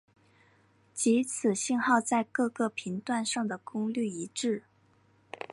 [0.95, 4.63] 即此信号在各个频段上的功率一致。